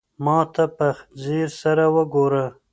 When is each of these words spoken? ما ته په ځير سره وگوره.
ما 0.23 0.39
ته 0.53 0.63
په 0.77 0.87
ځير 1.23 1.49
سره 1.61 1.83
وگوره. 1.95 2.45